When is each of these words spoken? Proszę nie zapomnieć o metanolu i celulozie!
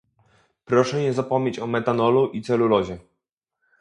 Proszę 0.65 1.01
nie 1.01 1.13
zapomnieć 1.13 1.59
o 1.59 1.67
metanolu 1.67 2.31
i 2.31 2.41
celulozie! 2.41 2.97